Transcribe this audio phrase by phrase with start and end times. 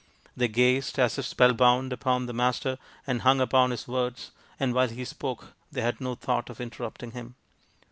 [0.35, 4.73] They gazed, as if spell bound, upon the Master and hung upon his words, and
[4.73, 7.35] while he spoke they had no thought of interrupting him.